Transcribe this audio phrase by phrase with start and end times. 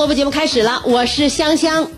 [0.00, 1.90] 播播节目开始了，我是香香。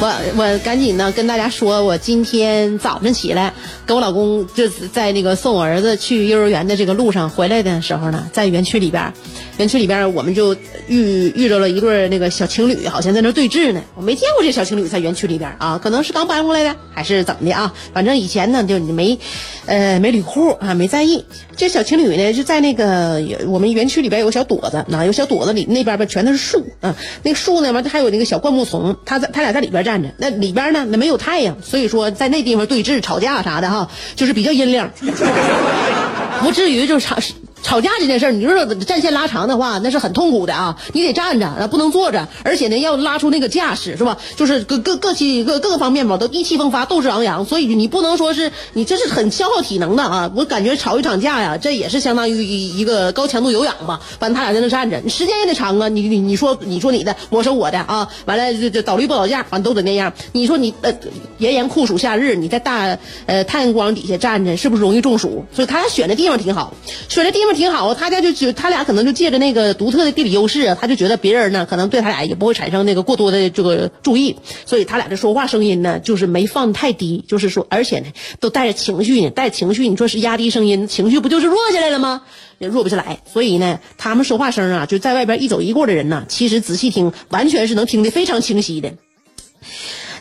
[0.00, 3.52] 我我赶紧呢跟大家说，我今天早晨起来
[3.84, 9.12] 跟我老公就是在那个送我儿子去幼儿园的这个路上回来的时候呢，在园区里边，
[9.60, 10.54] 园区里边我们就
[10.88, 13.82] 遇遇着了一对那个小情侣，好像在那对峙呢。
[13.94, 17.74] 我没见过这小情侣在园区里边啊，可能是刚搬过来的，还是怎么的啊？
[17.92, 19.18] 反正以前呢就没，
[19.66, 21.26] 呃没捋户啊，没在意。
[21.58, 34.90] 这小情侣呢就在那个我们园区里边有个小垛子，啊有小垛子里那边吧全都是树啊，那个树呢完还有那个小灌木丛，他在他俩在里边站着，那里边呢那没有太阳，所以说在那地方对峙吵架啥的哈，就是比较阴凉，
[36.40, 37.18] 不至于就是吵
[37.62, 40.76] 吵架这件事儿，你说战线拉长的话，那是很痛苦的啊！
[40.92, 44.18] 你得站着，啊不能坐着，而且呢，要拉出那个架势，是吧？
[44.34, 47.44] 就是各各各起各各个方面吧，都意气风发、斗志昂扬。
[47.44, 50.30] 所以你不能说是你这是很消耗体能的啊！
[50.34, 54.00] 我感觉吵一场架呀，这也是相当于一一个高强度有氧吧。
[54.18, 55.88] 反正，他俩在那站着，你时间也得长啊！
[55.88, 58.08] 你你你说你说你的，我说我的啊！
[58.24, 60.12] 完了就就倒立不倒架，反正都得那样。
[60.32, 60.92] 你说你呃
[61.38, 65.44] 炎炎酷暑夏日，你在大呃太阳光底下站着，是不是容易中暑？
[65.54, 66.74] 所以他俩选的地方挺好，
[67.08, 67.49] 选的地方。
[67.52, 78.06] 挺好，他家就觉他俩可能就借着那个独特的地理优势啊，他就觉得别人呢可能对他俩也不会产生那个过多的这个注意，所以他俩这说话声音呢就是没放太低，就是说而且呢
[78.40, 82.22] 都带着情绪呢，带情绪，你说是压低声音，情绪不就是弱下来了吗？
[82.58, 88.92] 也弱不下来，所以呢他们说话声啊，就在外边一走一过的人呢，其实仔细听，完全是能听得非常清晰的。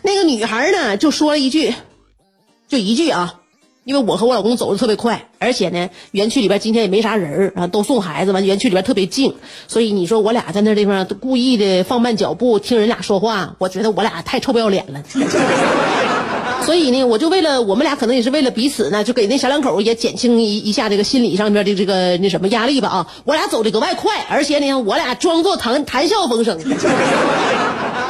[0.01, 1.73] 那个女孩呢就说了一句，
[2.67, 3.38] 就一句啊。
[3.89, 9.33] 因为我和我老公走的特别快，而且呢，园区里边今天也没啥人啊，都送孩子，完园区里边特别静，
[9.67, 15.01] 所以你说我俩在那地方故意的放慢脚步听人俩说话，我觉得我俩太臭不要脸了。
[16.63, 23.07] 所以呢，我就为了我们俩，可能也是为了彼此呢，就给那小两口也减轻一一下这个心理上面的这个那什么压力吧啊！
[23.23, 26.59] 我俩走的格外快，而且呢，我俩装作谈谈笑风生。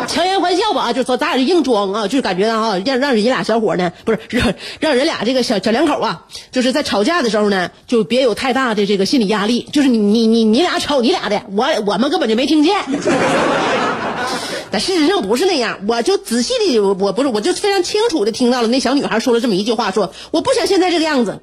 [0.09, 9.69] 强颜欢笑吧啊，就说咱俩就硬装啊，就感觉啊，让让人家俩小伙呢，不是让让人俩这个小小两口啊，就是在吵架的时候呢，就别有太大的这个心理压力。
[9.71, 12.75] 就是你你你你俩吵你俩的，我我们根本就没听见。
[14.71, 21.39] 但事实上不是那样，我就仔细的，我不是，我就非常清楚的听到了那小女孩说了这么一句话，说我不想现在这个样子，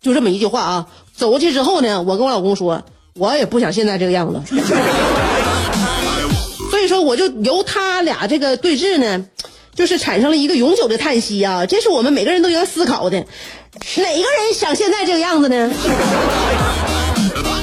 [0.00, 0.86] 就这么一句话啊。
[1.14, 2.82] 走过去之后呢，我跟我老公说，
[3.14, 4.40] 我也不想现在这个样子。
[7.02, 9.26] 我就由他俩这个对峙呢，
[9.74, 11.66] 就是产生了一个永久的叹息啊！
[11.66, 15.70] 这是我们每个人都应该思考的，哪个人想现在这个样子呢？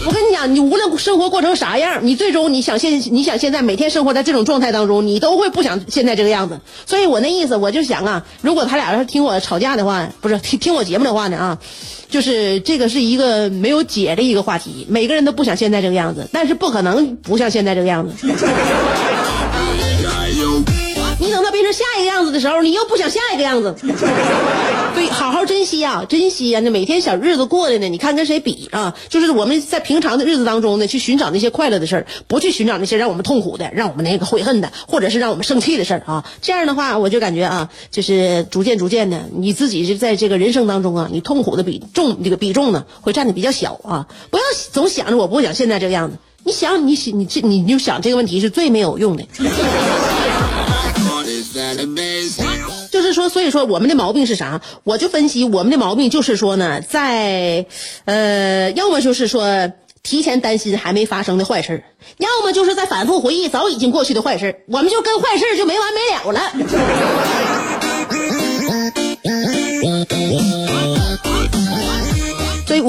[0.05, 6.61] 我跟你讲，你无论生活过成啥样，你最终你想现你想现在每天生活在这种状态当中，你都会不想现在这个样子。
[6.87, 11.59] 所以我那意思，我就想啊，如果他俩要是听我吵架的话，不是听听我节目的话呢啊，
[12.09, 14.87] 就是这个是一个没有解的一个话题。
[14.89, 18.15] 每个人都不想现在这个样子，但是不可能不像现在这个样子。
[21.29, 23.75] 你等到变成下一个样子的时候，你又不想下一个样子。
[24.95, 26.59] 对，好好珍惜啊，珍惜啊！
[26.61, 28.95] 那每天小日子过的呢，你看跟谁比啊？
[29.09, 36.25] 就是我们在平常的日子当中呢，去寻找那些快乐的事儿，不去寻找那些让我们痛苦的、让我们那个悔恨的，或者是让我们生气的事儿啊。
[36.41, 44.07] 这样的话，我就感觉啊，就是逐渐逐渐的，你自己是在这个人生当中啊，你痛苦的比重这个比重呢，会占的比较小啊。
[44.31, 49.23] 不要总想着我不想现在这个样子，你想你你这你就想这个问题是最没有用的。
[53.09, 54.61] 是说，所以说我们的毛病是啥？
[54.83, 57.65] 我就分析我们的毛病就是说呢，在
[58.05, 59.71] 呃，要么就是说
[60.03, 61.83] 提前担心还没发生的坏事
[62.17, 66.53] 要么就是在反复回忆早已经过去的坏事我们就跟坏事就没完没了了。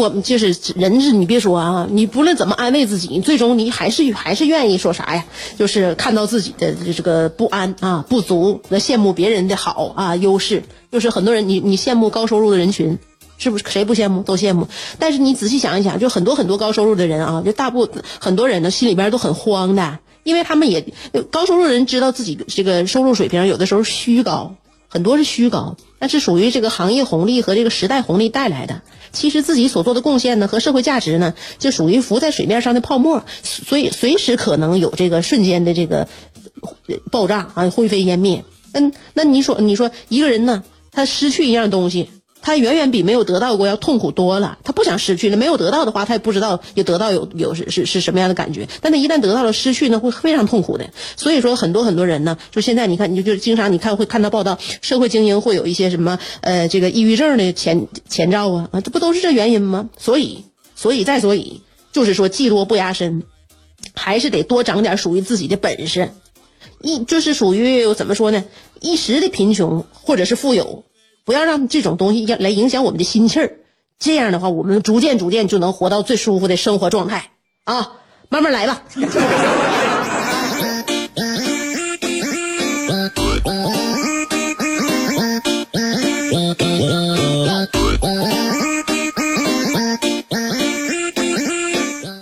[0.01, 5.25] 我们就是人是，你别说啊，你不论怎么安慰自己，最终你还是还是愿意说啥呀？
[5.59, 10.63] 就是看到自己的这个不安啊、不足，那羡慕别人的好啊、优势。
[10.91, 12.99] 就是很多人，你你羡慕高收入的人群，
[13.39, 13.65] 是不是？
[13.69, 14.23] 谁不羡慕？
[14.23, 14.69] 都羡慕。
[14.99, 17.89] 但是你仔细想一想，就很多很多高收入的人啊，就大部
[18.19, 20.87] 很多人呢心里边都很慌的，因为他们也
[21.31, 24.55] 高收入人知道自己这个收入水平有的时候虚高。
[24.93, 28.83] 很多是虚高，那是属于这个行业红利和这个时代红利带来的。
[29.13, 36.09] 其实自己所做的贡献呢和社会价值呢，就属于浮在水面上的泡沫，所以随时可能有这个瞬间的这个
[37.11, 38.45] 爆炸啊，灰飞烟灭。
[38.73, 40.63] 嗯，那你说，你说一个人呢，
[40.93, 42.09] 他失去一样东西。
[42.43, 44.59] 他远远比没有得到过要痛苦多了。
[44.65, 48.69] 他不想失去了，没有得到的话，他也不知道有得到有有是是是什么样的感觉。
[48.81, 50.91] 但他一旦得到了失去呢，会非常痛苦的。
[51.17, 59.91] 所以说，很多很多人呢，就现在你看，你就就经常你看会看到报道，社会精英会有一些什么呃这个抑郁症的前前兆啊啊，这不都是这原因吗？
[59.99, 60.45] 所以，
[60.75, 61.63] 所以再所以，
[61.93, 63.23] 就是说技多不压身，
[63.95, 66.11] 还是得多长点属于自己的本事。
[66.83, 68.45] 一就是属于怎么说呢？
[68.81, 70.85] 一时的贫穷或者是富有。
[71.25, 73.53] 不要让这种东西来影响我们的心气儿，
[73.99, 77.31] 这样的话，我们逐渐逐渐就能活到最舒服的生活状态
[77.65, 77.93] 啊！
[78.29, 78.83] 慢慢来吧。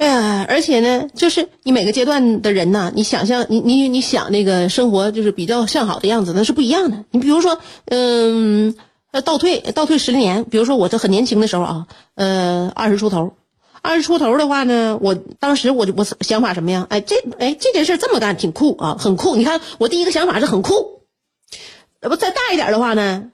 [0.01, 7.05] 哎呀，而且呢，就是你每个阶段的人呐，你想象你你你想那个生活就是比较向好的样子，那是不一样的。
[7.11, 8.75] 你比如说，嗯。
[9.25, 13.35] 倒退倒退十年，比如说我这很年轻的时候啊，呃，二十出头，
[13.83, 16.87] 二十出头的话呢，我当时我就我想法什么呀？
[16.91, 19.35] 哎，这哎这件事这么干挺酷啊，很酷。
[19.37, 21.03] 你看我第一个想法是很酷，
[22.03, 23.31] 要不再大一点的话呢，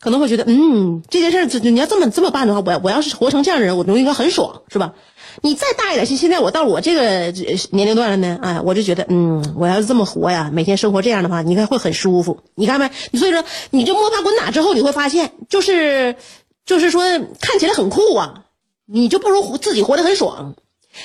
[0.00, 4.94] 可能会觉得嗯，这件事你要这么这么办的话，我我要是活成这样的人，我应该很爽，是吧？
[5.42, 7.32] 你再大一点，现现在我到我这个
[7.70, 12.40] 年龄段了呢，哎，我就觉得，嗯，我要是这么活呀，每天生活这样的话，你看会很舒服。
[12.54, 12.90] 你看没？
[13.18, 16.16] 所以说，你就摸爬滚打之后，你会发现，就是，
[16.64, 17.02] 就是说
[17.40, 18.44] 看起来很酷啊，
[18.86, 20.54] 你就不如自己活得很爽。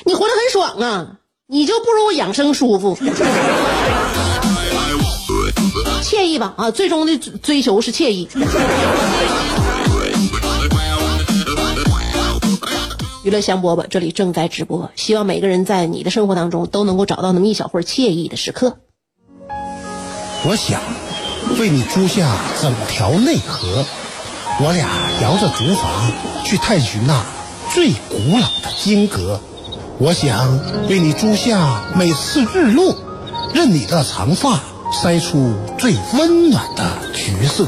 [0.06, 1.18] 你活得很爽啊，
[1.48, 2.96] 你就不如养生舒服，
[6.04, 6.54] 惬意吧？
[6.58, 8.30] 啊，最终的追求是惬意。
[13.22, 14.92] 娱乐香饽饽，这里正在直播。
[14.96, 18.78] 希望每个人在你的生活当中都能够找到那么一小会惬意的时刻。
[20.46, 20.80] 我想
[21.60, 23.86] 为你租下整条内河，
[24.62, 24.88] 我俩
[25.22, 27.26] 摇着竹筏去探寻那
[27.74, 29.42] 最古老的金阁。
[29.98, 32.96] 我想为你租下每次日落，
[33.54, 34.62] 任你的长发
[34.94, 37.68] 筛出最温暖的橘色。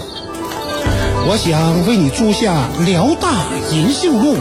[1.27, 4.37] 我想为你租下辽大银杏路。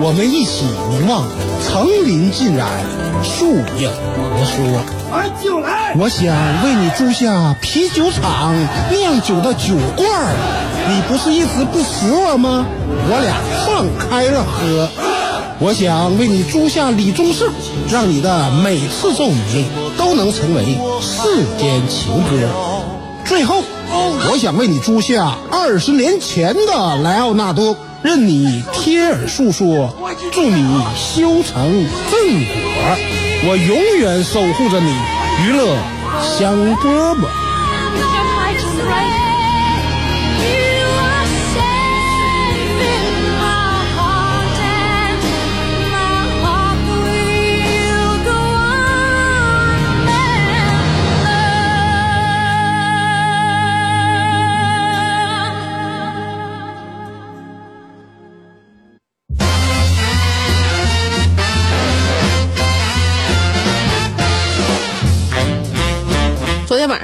[0.00, 1.24] 我们一起凝望
[1.62, 2.68] 层林尽染，
[3.22, 4.80] 树影婆娑。
[5.42, 5.94] 就来！
[5.96, 8.54] 我想为你租下啤酒厂
[8.90, 10.34] 酿酒的酒罐儿，
[10.88, 12.66] 你不是一直不服我吗？
[13.08, 14.88] 我俩放开了喝。
[15.60, 17.48] 我想为你租下李宗盛，
[17.90, 22.48] 让你的每次奏鸣都能成为世间情歌。
[23.24, 23.62] 最后，
[24.30, 27.76] 我想为你租下二十年前的莱奥纳多。
[28.04, 29.90] 任你贴耳诉说，
[30.30, 31.72] 祝你修成
[32.10, 34.94] 正果，我永远守护着你，
[35.42, 35.74] 娱乐
[36.22, 37.26] 香饽饽。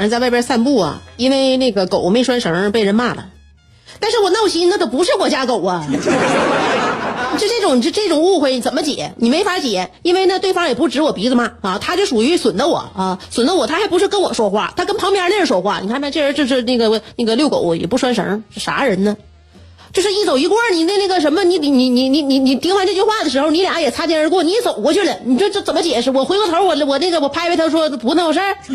[0.01, 3.27] 上在外边散步啊，因为那个狗没拴绳被人骂了，
[3.99, 5.87] 但是我闹心，那都不是我家狗啊，
[7.39, 9.13] 就这种就这种误会怎么解？
[9.17, 16.11] 你没法解，因为呢对方也不指我鼻子骂啊，他就属于损的我啊，损的我，他还不是跟我说话，他跟旁边那人说话，你看没？
[16.11, 19.17] 这人就是那个那个遛狗也不拴绳，是啥人呢？
[19.93, 26.11] 就是一走一过，你那那个什么，你你你你你你你听完这句话的时候，你俩也擦肩而过，你走过去了，你这这怎么解释？
[26.11, 28.57] 我回过头，我我那个我拍拍他说不那回事儿。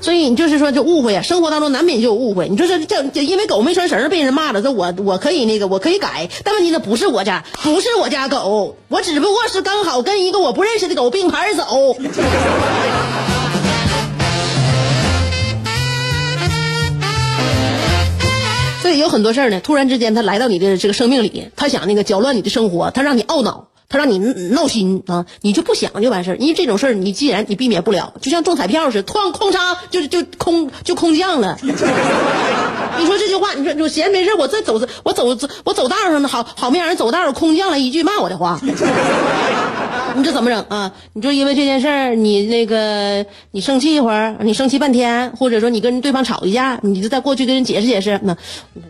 [0.00, 2.48] 所以你就是说这误会啊，生活当中难免就有误会。
[2.48, 11.96] 你说这这因为狗没拴绳被人骂了，这我我可以那个我可以改，但问题呢不是我家不是我家狗，我只不过是刚好跟一个我不认识的狗并排走。
[18.88, 23.66] 所以有很多事儿呢，突然之间他来到你的这个生命里，他想那个搅乱你的生活，他让你懊恼。
[23.90, 31.58] 他让你闹心啊，你就不想就完事儿，因为这种事儿你既然你避免不了，就像中彩票似的，哐哐嚓就就空就空降了。
[31.62, 31.70] 你
[33.06, 38.58] 说这句话，你说我闲没事，我这走我走我走道上呢，好好没让人走道，空降了一句骂我的话。
[40.16, 40.92] 你这怎么整啊？
[41.12, 48.36] 你就因为这件事儿，你那个你生气一会儿，你生气半天，或者说你跟对方吵一架，你就在过去跟人解释解释，那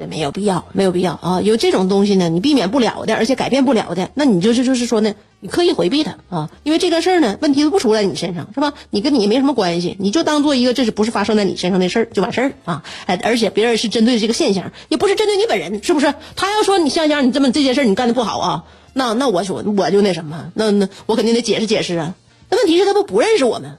[0.08, 1.40] 没有必要，没有必要啊。
[1.42, 8.72] 有这种东西呢，你避免不了的，而且改变不了的，那你就是就是说呢，你刻意回避它啊，因为这个事儿呢，问题都不出在你身上，是吧？
[8.90, 12.82] 你跟你没什么关系，你就当做一个这是不是发生在你身上的事儿就完事儿啊。
[13.06, 16.14] 哎，而且别人是针对这个现象，也不是针对你本人，是不是？
[16.36, 18.64] 他要说你香香，你这么这件事你干的不好啊。
[18.98, 22.16] 那那我说我就那什么，那那我肯定得解释解释啊。
[22.50, 23.78] 那问题是，他不不认识我们。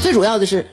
[0.00, 0.68] 最主要的是，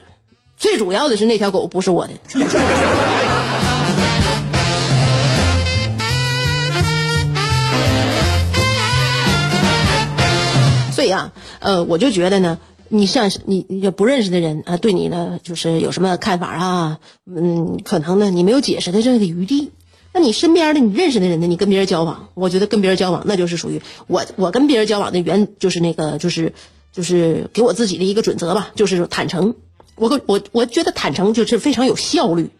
[0.56, 2.12] 最主要的是那条狗不是我的。
[10.92, 16.98] 所以啊，呃，我就觉得呢，你像你也不认识的人啊，对你呢就是有什么看法啊？
[17.26, 19.72] 嗯，可能呢你没有解释的这个余地。
[20.12, 21.46] 那你身边的你认识的人呢？
[21.46, 26.52] 你跟别人交往，我觉得跟别人交往那就是属于我，我跟别人交往的原就是那个就是
[26.92, 29.54] 就是给我自己的一个准则吧，就是坦诚。
[29.94, 32.50] 我我我觉得坦诚就是非常有效率。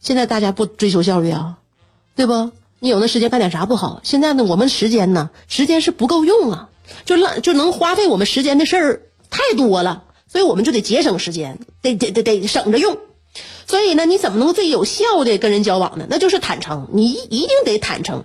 [0.00, 1.58] 现在大家不追求效率啊，
[2.16, 2.52] 对不？
[2.78, 4.00] 你有那时间干点啥不好？
[4.02, 6.68] 现在呢，我们时间呢，时间是不够用啊，
[7.04, 12.96] 就浪就能花费我们时间的事儿太多了，所以我们就得节省时间，得得得得省着用。
[13.70, 16.04] 所以呢，你怎么能最有效的跟人交往呢？
[16.10, 18.24] 那就是坦诚，你一定得坦诚。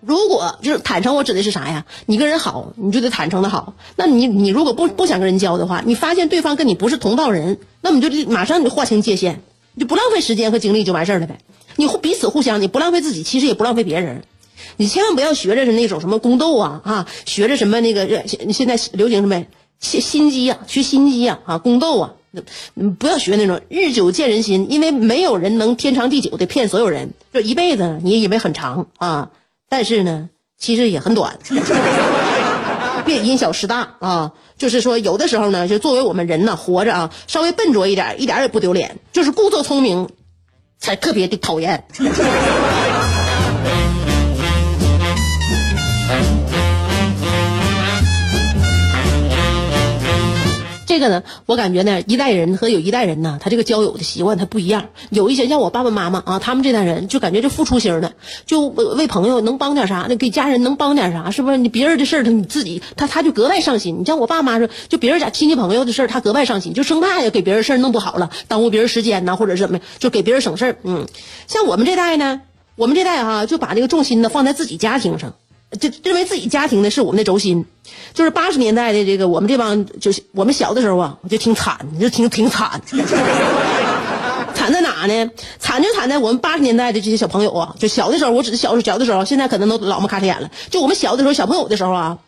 [0.00, 1.84] 如果就是坦诚，我指的是啥呀？
[2.06, 3.74] 你跟人好，你就得坦诚的好。
[3.96, 9.42] 那你你如果不不想跟人交的话，你发现对方跟你不是同道人，那么你就马上就划清界限，
[9.74, 11.40] 你就不浪费时间和精力就完事儿了呗。
[11.76, 14.24] 你彼此互相，你不浪费自己，其实也不浪费别人。
[14.78, 19.44] 你千万不要学着是那种什么宫斗啊啊，学着什么那个现现在流行什么
[19.78, 22.14] 心心机啊，学心机啊啊，宫斗啊。
[22.98, 27.12] 不要学那种日久见人心，因为没有人能天长地久的骗所有人。
[27.32, 29.30] 就一辈子，你以为很长啊，
[29.68, 31.38] 但是呢，其实也很短。
[33.06, 34.32] 别因小失大啊！
[34.58, 38.98] 就是说，有的时候呢，就作为我们人呢，活着啊，稍微笨拙一点，一点也不丢脸。
[39.12, 40.08] 就是故作聪明，
[40.78, 41.84] 才特别的讨厌。
[51.00, 54.90] 这个呢，我感觉呢，一代人和有一代人呢，他这个交友的习惯他不一样。
[55.08, 58.12] 有一些像我爸爸妈妈啊，他们这代人就感觉这付出型的，
[58.44, 61.56] 就为朋友能帮点啥，那给家人能帮点啥，是不是？
[61.56, 64.00] 你别人的事儿他你自己他他就格外上心。
[64.00, 70.76] 你像我爸妈说，就别人家亲戚朋友的事儿他格外上心，就生怕呀给别人事儿弄不好了，耽误别人时间呐，或者是怎么，就给别人省事儿。
[70.82, 71.06] 嗯，
[71.46, 72.42] 像我们这代呢，
[72.76, 75.32] 我们这代哈就把那个重心呢放在自己家庭上。
[75.78, 77.64] 就认为自己家庭呢是我们的轴心，
[78.12, 82.82] 就是八十年代的这个我们这帮，就是我们小的时候啊，我就挺惨，就挺挺惨，
[84.52, 85.30] 惨在哪呢？
[85.60, 90.50] 惨就惨在我们八十年代的这些小朋友啊，就小的时候，我指的小小的时候，现在可能都老么卡眼了。
[90.70, 92.18] 就我们小的时候，小朋友的时候啊，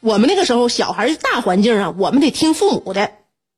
[0.00, 3.10] 我们那个时候小孩大环境啊，我们得听父母的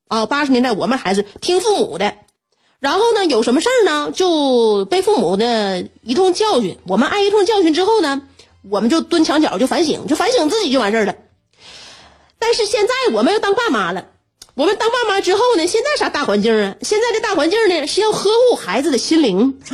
[0.09, 0.25] 啊。
[0.25, 2.13] 八十年代我们孩子听父母的，
[2.81, 6.77] 然后呢，有什么事儿呢，就被父母的一通教训。
[6.87, 8.23] 我们挨一通教训之后呢。
[8.69, 11.15] 我们就蹲墙角就反省，就反省自己就完事儿了。
[12.39, 14.05] 但是现在我们要当爸妈了，
[14.55, 16.75] 我们当爸妈之后呢，现在啥大环境啊？
[16.81, 19.59] 现在的大环境呢是要呵护孩子的心灵，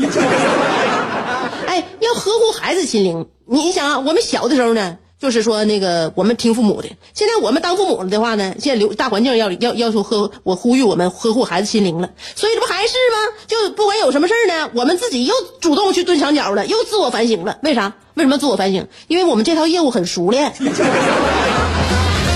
[1.67, 3.27] 哎，要呵护孩子心灵。
[3.46, 6.88] 你想啊，我们小的时候呢，就是说那个我们听父母的。
[7.13, 12.09] 现在我们当父母了的话呢，现在流大环境要要要求呵，我呼吁我们呵护孩子心灵了。
[12.35, 13.17] 所以这不还是吗？
[13.47, 17.57] 就不管有什么事儿呢，我们自己又主动去蹲墙角了，又自我反省了。
[17.63, 17.93] 为啥？
[18.15, 18.88] 为什么自我反省？
[19.07, 20.53] 因为我们这套业务很熟练，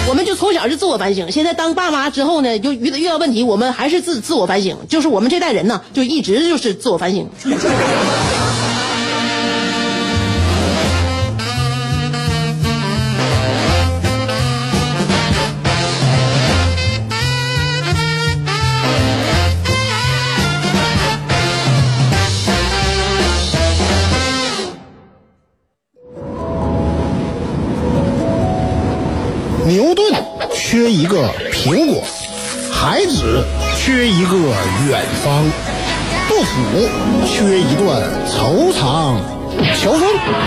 [0.07, 1.31] 我们就从小就自我反省。
[1.31, 4.77] 现在当爸妈之后呢，就遇到遇到问题，我们还是自自我反省。
[4.89, 7.29] 就是我们这代人呢，就一直就是自我反省。
[30.93, 32.03] 一个苹果，
[32.71, 33.43] 孩子
[33.75, 34.38] 缺一个
[34.88, 35.43] 远方，
[36.29, 36.88] 杜甫
[37.25, 38.03] 缺一段。
[38.29, 39.17] 惆怅，
[39.81, 40.03] 乔峰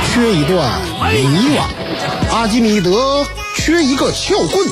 [0.07, 0.81] 缺一段。
[1.13, 1.27] 迷
[1.57, 1.65] 惘，
[2.33, 3.27] 阿基米德
[3.57, 4.65] 缺一个撬棍，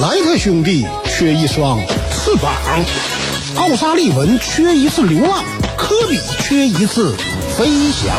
[0.00, 1.78] 莱特兄弟缺一双
[2.10, 2.54] 翅膀，
[3.56, 5.44] 奥沙利文缺一次流浪。
[5.76, 7.14] 科比缺一次
[7.58, 8.16] 飞翔，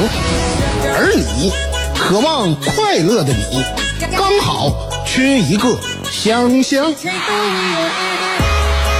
[0.95, 1.51] 而你
[1.97, 3.63] 渴望快乐的你，
[4.15, 4.71] 刚好
[5.05, 5.69] 缺一个
[6.11, 6.93] 香香。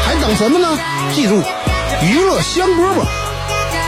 [0.04, 0.80] 还等什么呢？
[1.14, 1.44] 记住，
[2.02, 3.06] 娱乐香饽饽，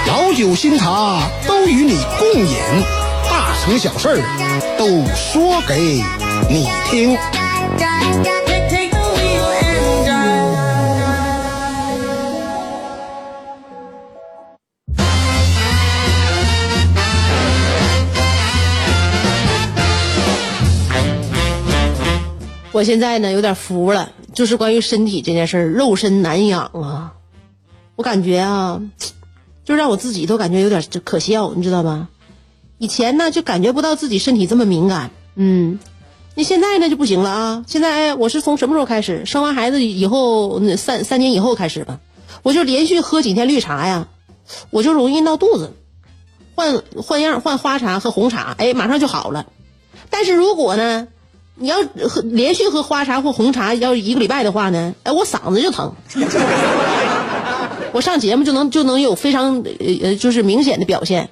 [0.07, 2.57] 老酒新茶都与你共饮，
[3.29, 4.21] 大成小事
[4.77, 6.03] 都说给
[6.49, 7.17] 你听。
[22.73, 27.13] 我现在呢有点服了，就是关于身体这件事儿，肉身难养啊。
[27.95, 28.81] 我感觉啊，
[29.63, 32.07] 就让我自己都感觉有点可笑，你知道吧？
[32.79, 35.77] 以前呢就感觉不到自己身体这么敏感，嗯，
[36.33, 37.65] 那现在呢就不行了啊。
[37.67, 39.27] 现在我是从什么时候开始？
[39.27, 41.99] 生完孩子以后，那三三年以后开始吧，
[42.41, 44.07] 我就连续喝几天绿茶呀，
[44.71, 45.73] 我就容易闹肚子。
[46.55, 49.45] 换换样换花茶和红茶，哎，马上就好了。
[50.09, 51.07] 但是如果呢？
[51.55, 51.77] 你要
[52.09, 55.93] 喝连续喝花茶或红茶，要一个礼拜的话呢，哎，我嗓子就疼。
[57.93, 61.29] 我上节目就能就能有非常呃呃就是明显的表现，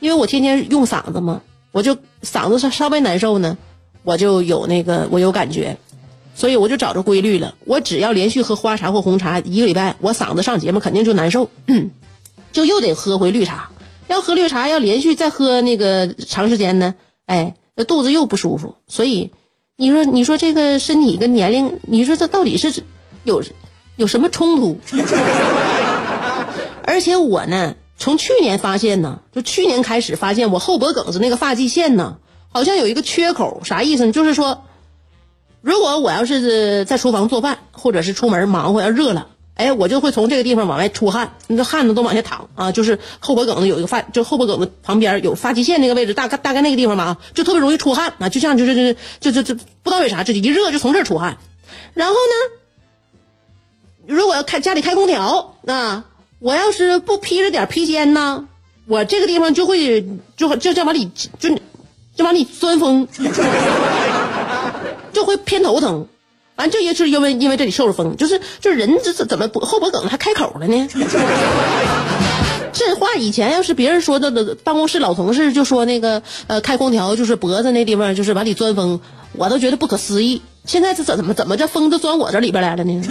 [0.00, 1.40] 因为我天天用嗓子嘛，
[1.72, 3.56] 我就嗓子稍稍微难受呢，
[4.02, 5.78] 我就有那个我有感觉，
[6.34, 7.54] 所以我就找着规律了。
[7.64, 11.48] 我只要连续喝花茶或红茶一个礼拜，我嗓子上节目肯定就难受，
[12.52, 13.70] 就又得喝回绿茶。
[14.08, 16.94] 要喝绿茶，要连续再喝那个长时间呢，
[17.24, 19.32] 哎，那肚子又不舒服，所以。
[19.76, 22.84] 你说，你说这个身体跟年龄，你说这到底是
[23.24, 23.42] 有
[23.96, 24.78] 有什么冲突？
[26.86, 32.18] 而且我呢，从去年发现呢，就去年开始发现我后脖梗子那个发际线呢，
[32.52, 33.62] 好像有一个缺口。
[33.64, 34.12] 啥意思呢？
[34.12, 34.62] 就是说，
[35.60, 39.26] 如果我要是在厨房做饭，或者是出门忙活要热了。
[39.54, 51.38] 哎，我就会从这个地方往外出汗，那汗呢都往下淌啊，就是后脖梗子有一个发，就后脖梗子旁边有发际线那个位置，大概大概那个地方吧，就特别容易出汗啊，就像就是就是就就就不知道为啥，这一热就从这儿出汗。
[51.92, 52.56] 然后呢，
[54.06, 56.06] 如果要开家里开空调啊，
[56.40, 58.48] 我要是不披着点披肩呢，
[58.86, 60.04] 我这个地方就会
[60.36, 61.50] 就就就往里就
[62.16, 63.06] 就往里钻风，
[65.12, 66.08] 就会偏头疼。
[66.56, 70.88] 完，这也是因为因为这里受了风，就是就是人这这怎么后脖梗还开口了呢？
[72.72, 79.00] 这话以前要是别人说的，的办公室老同事就说那个呃开空调就是脖子那地方就是往里钻风，
[79.32, 80.42] 我都觉得不可思议。
[80.64, 83.02] 现在这怎怎么怎么这风都钻我这里边来了呢？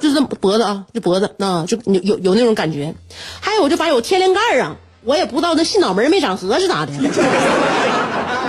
[0.00, 2.94] 就是脖子啊，就脖子啊，就有有有那种感觉。
[3.40, 6.92] 还有就把有天灵盖啊，我也不知道那心脑门没长合是咋的。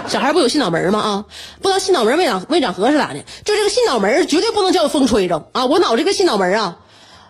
[0.09, 0.99] 小孩不有心脑门吗？
[0.99, 1.25] 啊，
[1.61, 3.19] 不知道心脑门没长没长合是咋的？
[3.45, 5.65] 就这个心脑门绝对不能叫风吹着啊！
[5.67, 6.77] 我脑这个心脑门啊。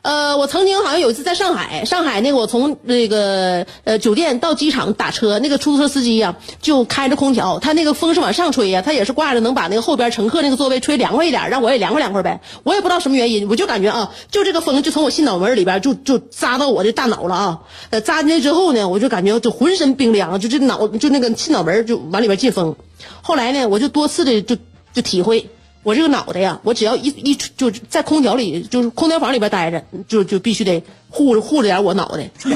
[0.01, 12.39] 呃，我曾经好像有一次在上海，上海那个我从那个呃酒店到机场打车，那个出租车司机呀就开着空调，他那个风是往上吹呀，他也是挂着能把那个后边乘客那个座位吹凉快一点，让我也凉快凉快呗。
[12.63, 17.59] 我也不知道什么原因，我就感觉啊，就这个风就从我心脑门里边就就扎到我的大脑了啊。
[17.89, 22.75] 呃，扎进去之后呢，我就感觉就浑身冰凉，就这脑就那个心脑门就往里边进风。
[23.21, 24.55] 后来呢，我就多次的就
[24.93, 25.49] 就体会。
[25.81, 32.29] 我这个脑袋呀，我只要一一就在空调里，就是空调房里边待着，就就必须得护着护着点我脑袋。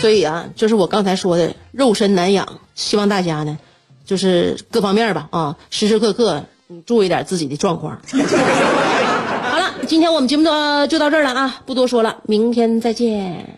[0.00, 3.58] 所以啊，就是我刚才说的，肉身难养，希望大家呢，
[4.04, 6.44] 就是各方面吧啊，时时刻刻
[6.86, 8.00] 注意点自己的状况。
[8.12, 13.48] 好了，今天我们节目就就到这儿了啊，不多说了，明天再见。